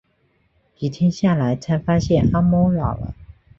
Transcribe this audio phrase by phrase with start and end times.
[0.75, 3.13] 几天下来才发现阿嬤老了